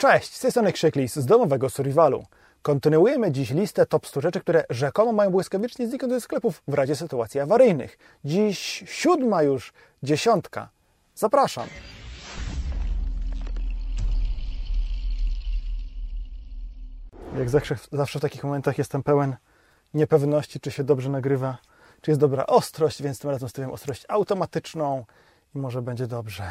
[0.00, 2.24] Cześć, z tej strony Krzyklis z domowego Survivalu.
[2.62, 6.96] Kontynuujemy dziś listę top 100 rzeczy, które rzekomo mają błyskawicznie zniknąć ze sklepów w razie
[6.96, 7.98] sytuacji awaryjnych.
[8.24, 10.68] Dziś siódma już, dziesiątka.
[11.14, 11.68] Zapraszam.
[17.38, 19.36] Jak zawsze, zawsze w takich momentach jestem pełen
[19.94, 21.58] niepewności, czy się dobrze nagrywa,
[22.00, 25.04] czy jest dobra ostrość, więc tym razem stawiam ostrość automatyczną
[25.54, 26.42] i może będzie dobrze.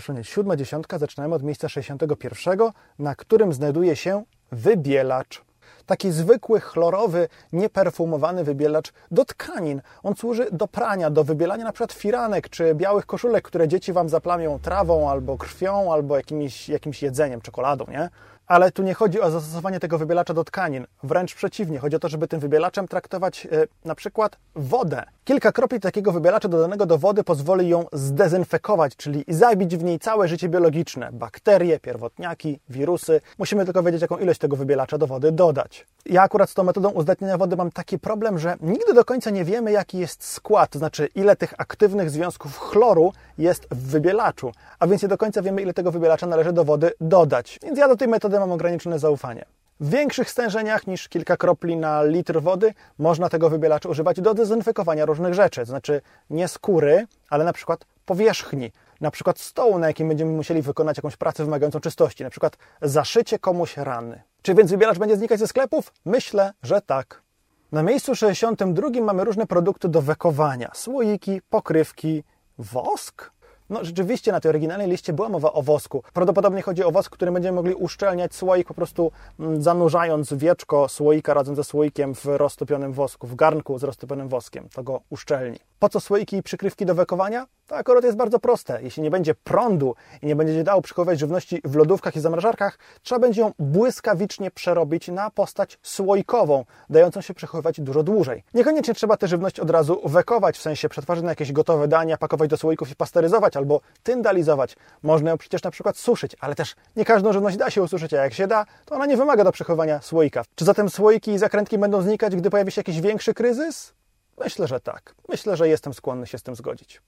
[0.00, 2.58] Szunie, siódma dziesiątka, zaczynamy od miejsca 61,
[2.98, 4.22] na którym znajduje się
[4.52, 5.42] wybielacz.
[5.86, 9.82] Taki zwykły, chlorowy, nieperfumowany wybielacz do tkanin.
[10.02, 14.08] On służy do prania, do wybielania na przykład firanek czy białych koszulek, które dzieci Wam
[14.08, 18.08] zaplamią trawą albo krwią, albo jakimś, jakimś jedzeniem, czekoladą, nie?
[18.46, 20.86] Ale tu nie chodzi o zastosowanie tego wybielacza do tkanin.
[21.02, 25.04] Wręcz przeciwnie, chodzi o to, żeby tym wybielaczem traktować yy, na przykład wodę.
[25.24, 30.28] Kilka kropli takiego wybielacza dodanego do wody pozwoli ją zdezynfekować, czyli zabić w niej całe
[30.28, 33.20] życie biologiczne, bakterie, pierwotniaki, wirusy.
[33.38, 35.86] Musimy tylko wiedzieć, jaką ilość tego wybielacza do wody dodać.
[36.06, 39.44] Ja akurat z tą metodą uzdatniania wody mam taki problem, że nigdy do końca nie
[39.44, 44.86] wiemy, jaki jest skład, to znaczy ile tych aktywnych związków chloru jest w wybielaczu, a
[44.86, 47.58] więc nie do końca wiemy, ile tego wybielacza należy do wody dodać.
[47.62, 49.44] Więc ja do tej metody mam ograniczone zaufanie.
[49.82, 55.04] W większych stężeniach niż kilka kropli na litr wody można tego wybielacza używać do dezynfekowania
[55.04, 60.08] różnych rzeczy, to znaczy nie skóry, ale na przykład powierzchni, na przykład stołu, na jakim
[60.08, 64.22] będziemy musieli wykonać jakąś pracę wymagającą czystości, na przykład zaszycie komuś rany.
[64.42, 65.92] Czy więc wybielacz będzie znikać ze sklepów?
[66.04, 67.22] Myślę, że tak.
[67.72, 70.70] Na miejscu 62 mamy różne produkty do wekowania.
[70.74, 72.24] Słoiki, pokrywki,
[72.58, 73.30] wosk?
[73.72, 76.02] No rzeczywiście na tej oryginalnej liście była mowa o wosku.
[76.12, 79.12] Prawdopodobnie chodzi o wosk, który będziemy mogli uszczelniać słoik po prostu
[79.58, 84.68] zanurzając wieczko słoika razem ze słoikiem w roztopionym wosku, w garnku z roztopionym woskiem.
[84.74, 85.71] To go uszczelni.
[85.82, 87.46] Po co słoiki i przykrywki do wekowania?
[87.66, 88.82] To akurat jest bardzo proste.
[88.82, 93.18] Jeśli nie będzie prądu i nie będzie dało przechowywać żywności w lodówkach i zamrażarkach, trzeba
[93.18, 98.44] będzie ją błyskawicznie przerobić na postać słoikową, dającą się przechowywać dużo dłużej.
[98.54, 102.50] Niekoniecznie trzeba tę żywność od razu wekować, w sensie przetwarzać na jakieś gotowe dania, pakować
[102.50, 104.76] do słoików i pasteryzować albo tyndalizować.
[105.02, 108.22] Można ją przecież na przykład suszyć, ale też nie każdą żywność da się ususzyć, a
[108.22, 110.42] jak się da, to ona nie wymaga do przechowywania słoika.
[110.54, 114.01] Czy zatem słoiki i zakrętki będą znikać, gdy pojawi się jakiś większy kryzys?
[114.38, 115.14] Myślę, że tak.
[115.28, 117.02] Myślę, że jestem skłonny się z tym zgodzić.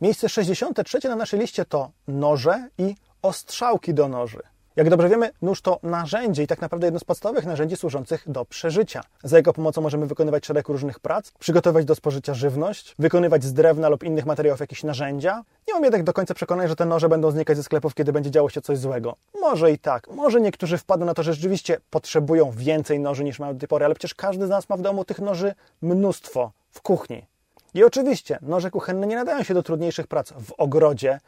[0.00, 4.42] Miejsce 63 na naszej liście to noże i ostrzałki do noży.
[4.78, 8.44] Jak dobrze wiemy, nóż to narzędzie i tak naprawdę jedno z podstawowych narzędzi służących do
[8.44, 9.02] przeżycia.
[9.24, 13.88] Za jego pomocą możemy wykonywać szereg różnych prac, przygotowywać do spożycia żywność, wykonywać z drewna
[13.88, 15.42] lub innych materiałów jakieś narzędzia.
[15.68, 18.30] Nie mam jednak do końca przekonania, że te noże będą znikać ze sklepów, kiedy będzie
[18.30, 19.16] działo się coś złego.
[19.40, 20.08] Może i tak.
[20.08, 23.84] Może niektórzy wpadną na to, że rzeczywiście potrzebują więcej noży niż mają do tej pory,
[23.84, 27.26] ale przecież każdy z nas ma w domu tych noży mnóstwo w kuchni.
[27.74, 31.20] I oczywiście noże kuchenne nie nadają się do trudniejszych prac w ogrodzie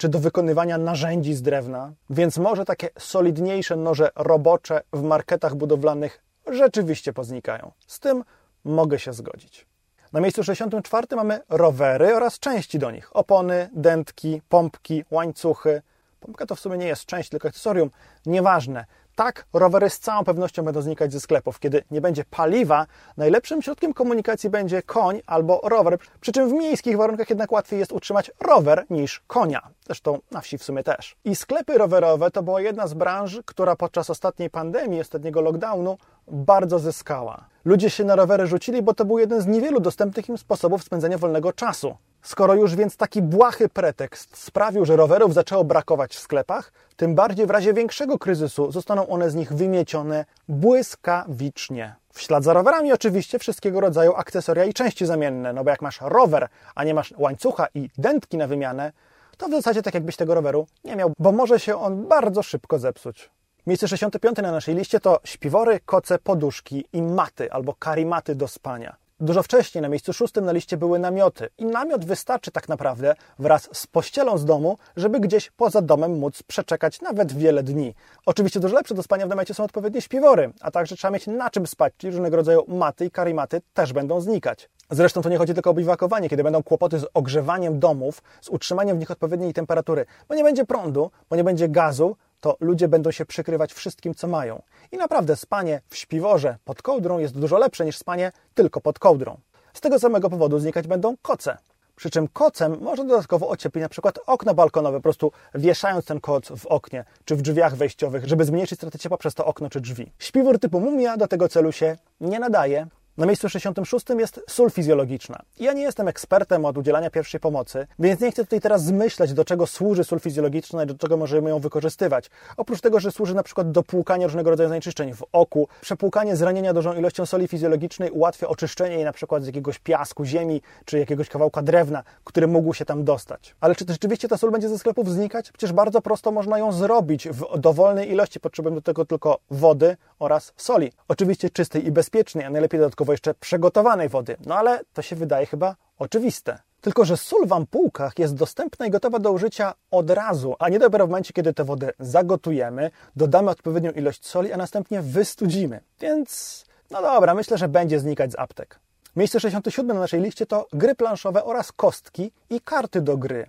[0.00, 6.22] czy do wykonywania narzędzi z drewna, więc może takie solidniejsze noże robocze w marketach budowlanych
[6.52, 7.72] rzeczywiście poznikają.
[7.86, 8.24] Z tym
[8.64, 9.66] mogę się zgodzić.
[10.12, 15.82] Na miejscu 64 mamy rowery oraz części do nich: opony, dętki, pompki, łańcuchy.
[16.20, 17.90] Pompka to w sumie nie jest część, tylko akcesorium.
[18.26, 18.84] Nieważne.
[19.14, 21.60] Tak, rowery z całą pewnością będą znikać ze sklepów.
[21.60, 25.98] Kiedy nie będzie paliwa, najlepszym środkiem komunikacji będzie koń albo rower.
[26.20, 29.68] Przy czym w miejskich warunkach jednak łatwiej jest utrzymać rower niż konia.
[29.86, 31.16] Zresztą na wsi w sumie też.
[31.24, 35.98] I sklepy rowerowe to była jedna z branż, która podczas ostatniej pandemii, ostatniego lockdownu
[36.28, 37.44] bardzo zyskała.
[37.64, 41.18] Ludzie się na rowery rzucili, bo to był jeden z niewielu dostępnych im sposobów spędzania
[41.18, 41.96] wolnego czasu.
[42.22, 47.46] Skoro już więc taki błahy pretekst sprawił, że rowerów zaczęło brakować w sklepach, tym bardziej
[47.46, 51.94] w razie większego kryzysu zostaną one z nich wymiecione błyskawicznie.
[52.12, 56.00] W ślad za rowerami oczywiście wszystkiego rodzaju akcesoria i części zamienne, no bo jak masz
[56.00, 58.92] rower, a nie masz łańcucha i dętki na wymianę,
[59.36, 62.78] to w zasadzie tak jakbyś tego roweru nie miał, bo może się on bardzo szybko
[62.78, 63.30] zepsuć.
[63.66, 68.96] Miejsce 65 na naszej liście to śpiwory, koce, poduszki i maty albo karimaty do spania.
[69.22, 73.68] Dużo wcześniej na miejscu szóstym na liście były namioty i namiot wystarczy tak naprawdę wraz
[73.72, 77.94] z pościelą z domu, żeby gdzieś poza domem móc przeczekać nawet wiele dni.
[78.26, 81.50] Oczywiście dużo lepsze do spania w namiocie są odpowiednie śpiwory, a także trzeba mieć na
[81.50, 84.68] czym spać, czyli różnego rodzaju maty i karimaty też będą znikać.
[84.90, 88.96] Zresztą to nie chodzi tylko o biwakowanie, kiedy będą kłopoty z ogrzewaniem domów, z utrzymaniem
[88.96, 93.10] w nich odpowiedniej temperatury, bo nie będzie prądu, bo nie będzie gazu, to ludzie będą
[93.10, 94.62] się przykrywać wszystkim, co mają.
[94.92, 99.40] I naprawdę spanie w śpiworze pod kołdrą jest dużo lepsze niż spanie tylko pod kołdrą.
[99.74, 101.58] Z tego samego powodu znikać będą koce.
[101.96, 106.48] Przy czym kocem można dodatkowo ocieplić na przykład okno balkonowe, po prostu wieszając ten koc
[106.48, 110.12] w oknie czy w drzwiach wejściowych, żeby zmniejszyć stratę ciepła przez to okno czy drzwi.
[110.18, 112.86] Śpiwór typu mumia do tego celu się nie nadaje,
[113.20, 115.38] Na miejscu 66 jest sól fizjologiczna.
[115.58, 119.44] Ja nie jestem ekspertem od udzielania pierwszej pomocy, więc nie chcę tutaj teraz zmyślać, do
[119.44, 122.30] czego służy sól fizjologiczna i do czego możemy ją wykorzystywać.
[122.56, 126.74] Oprócz tego, że służy na przykład do płukania różnego rodzaju zanieczyszczeń w oku, przepłukanie zranienia
[126.74, 131.28] dużą ilością soli fizjologicznej ułatwia oczyszczenie jej na przykład z jakiegoś piasku, ziemi czy jakiegoś
[131.28, 133.54] kawałka drewna, który mógł się tam dostać.
[133.60, 135.52] Ale czy rzeczywiście ta sól będzie ze sklepów znikać?
[135.52, 138.40] Przecież bardzo prosto można ją zrobić w dowolnej ilości.
[138.40, 140.92] Potrzebujemy do tego tylko wody oraz soli.
[141.08, 144.36] Oczywiście czystej i bezpiecznej, a najlepiej dodatkowo jeszcze przygotowanej wody.
[144.46, 146.58] No ale to się wydaje chyba oczywiste.
[146.80, 150.78] Tylko, że sól w ampułkach jest dostępna i gotowa do użycia od razu, a nie
[150.78, 155.80] dopiero w momencie, kiedy tę wodę zagotujemy, dodamy odpowiednią ilość soli, a następnie wystudzimy.
[156.00, 158.80] Więc, no dobra, myślę, że będzie znikać z aptek.
[159.16, 163.46] Miejsce 67 na naszej liście to gry planszowe oraz kostki i karty do gry.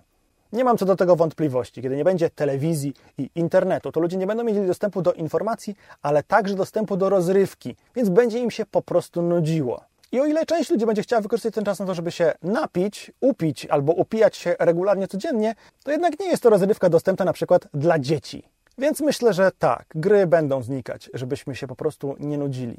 [0.52, 1.82] Nie mam co do tego wątpliwości.
[1.82, 6.22] Kiedy nie będzie telewizji i internetu, to ludzie nie będą mieli dostępu do informacji, ale
[6.22, 9.84] także dostępu do rozrywki, więc będzie im się po prostu nudziło.
[10.12, 13.12] I o ile część ludzi będzie chciała wykorzystać ten czas na to, żeby się napić,
[13.20, 15.54] upić albo upijać się regularnie codziennie,
[15.84, 18.42] to jednak nie jest to rozrywka dostępna na przykład dla dzieci.
[18.78, 22.76] Więc myślę, że tak, gry będą znikać, żebyśmy się po prostu nie nudzili.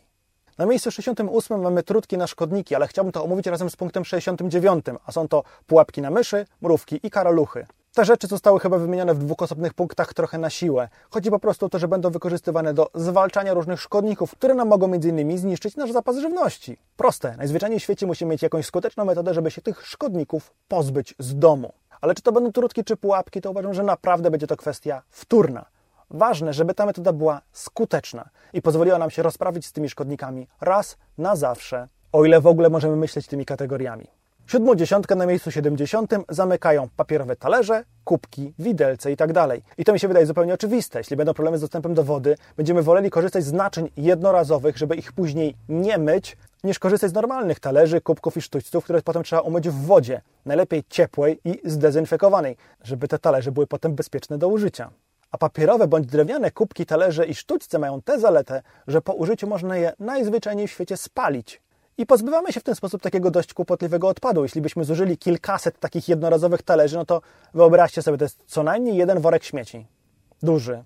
[0.57, 4.85] Na miejscu 68 mamy trutki na szkodniki, ale chciałbym to omówić razem z punktem 69,
[5.05, 7.65] a są to pułapki na myszy, mrówki i karaluchy.
[7.93, 10.89] Te rzeczy zostały chyba wymienione w dwóch osobnych punktach trochę na siłę.
[11.09, 14.93] Chodzi po prostu o to, że będą wykorzystywane do zwalczania różnych szkodników, które nam mogą
[14.93, 15.37] m.in.
[15.37, 16.77] zniszczyć nasz zapas żywności.
[16.97, 17.37] Proste.
[17.37, 21.73] Najzwyczajniej w świecie musimy mieć jakąś skuteczną metodę, żeby się tych szkodników pozbyć z domu.
[22.01, 25.65] Ale czy to będą trutki czy pułapki, to uważam, że naprawdę będzie to kwestia wtórna.
[26.13, 30.97] Ważne, żeby ta metoda była skuteczna i pozwoliła nam się rozprawić z tymi szkodnikami raz
[31.17, 34.07] na zawsze, o ile w ogóle możemy myśleć tymi kategoriami.
[34.47, 39.33] Siódmą dziesiątkę na miejscu 70 zamykają papierowe talerze, kubki, widelce itd.
[39.33, 40.99] Tak I to mi się wydaje zupełnie oczywiste.
[40.99, 45.11] Jeśli będą problemy z dostępem do wody, będziemy woleli korzystać z naczyń jednorazowych, żeby ich
[45.11, 49.69] później nie myć, niż korzystać z normalnych talerzy, kubków i sztućców, które potem trzeba umyć
[49.69, 54.89] w wodzie, najlepiej ciepłej i zdezynfekowanej, żeby te talerze były potem bezpieczne do użycia.
[55.33, 59.77] A papierowe bądź drewniane kubki, talerze i sztućce mają tę zaletę, że po użyciu można
[59.77, 61.61] je najzwyczajniej w świecie spalić.
[61.97, 64.43] I pozbywamy się w ten sposób takiego dość kłopotliwego odpadu.
[64.43, 67.21] Jeśli byśmy zużyli kilkaset takich jednorazowych talerzy, no to
[67.53, 69.87] wyobraźcie sobie, to jest co najmniej jeden worek śmieci.
[70.43, 70.83] Duży.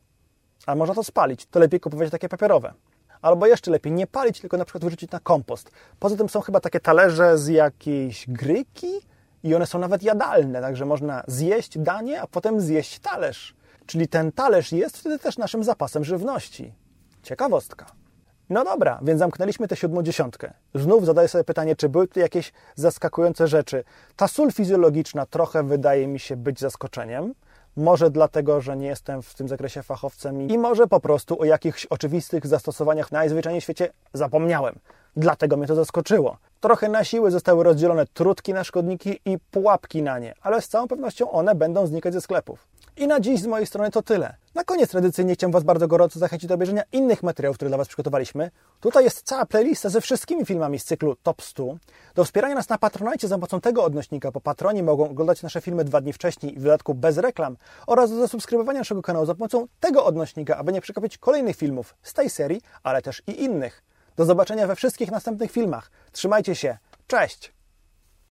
[0.66, 1.46] A można to spalić.
[1.46, 2.74] To lepiej kupować takie papierowe.
[3.22, 5.72] Albo jeszcze lepiej, nie palić, tylko na przykład wyrzucić na kompost.
[6.00, 8.92] Poza tym są chyba takie talerze z jakiejś gryki
[9.44, 13.57] i one są nawet jadalne, także można zjeść danie, a potem zjeść talerz.
[13.88, 16.74] Czyli ten talerz jest wtedy też naszym zapasem żywności.
[17.24, 17.86] Ciekawostka.
[18.50, 20.54] No dobra, więc zamknęliśmy tę siódmą dziesiątkę.
[20.76, 23.84] Znów zadaję sobie pytanie, czy były tu jakieś zaskakujące rzeczy.
[24.16, 27.34] Ta sól fizjologiczna trochę wydaje mi się być zaskoczeniem.
[27.78, 31.86] Może dlatego, że nie jestem w tym zakresie fachowcem i może po prostu o jakichś
[31.86, 34.80] oczywistych zastosowaniach najzwyczajniej w świecie zapomniałem.
[35.16, 36.38] Dlatego mnie to zaskoczyło.
[36.60, 40.88] Trochę na siłę zostały rozdzielone trutki na szkodniki i pułapki na nie, ale z całą
[40.88, 42.68] pewnością one będą znikać ze sklepów.
[42.98, 44.36] I na dziś z mojej strony to tyle.
[44.56, 47.88] Na koniec tradycyjnie chciałem Was bardzo gorąco zachęcić do obejrzenia innych materiałów, które dla Was
[47.88, 48.52] przygotowaliśmy.
[48.80, 51.78] Tutaj jest cała playlista ze wszystkimi filmami z cyklu Top 100.
[52.16, 55.84] Do wspierania nas na Patronite za pomocą tego odnośnika po Patronie mogą oglądać nasze filmy
[55.84, 57.58] dwa dni wcześniej i w dodatku bez reklam
[57.88, 62.14] oraz do zasubskrybowania naszego kanału za pomocą tego odnośnika, aby nie przegapić kolejnych filmów z
[62.14, 63.84] tej serii, ale też i innych.
[64.16, 65.92] Do zobaczenia we wszystkich następnych filmach.
[66.12, 66.78] Trzymajcie się.
[67.08, 67.57] Cześć!